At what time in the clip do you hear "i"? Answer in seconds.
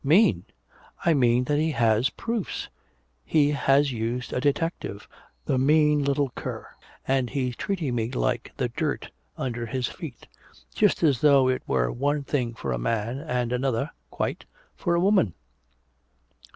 1.05-1.13